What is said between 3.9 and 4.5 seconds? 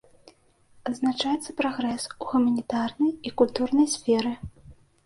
сферы.